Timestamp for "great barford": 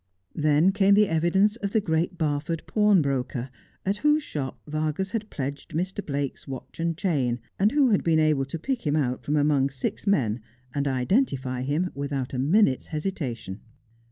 1.79-2.63